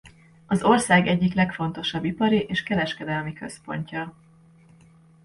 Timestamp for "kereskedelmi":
2.63-3.33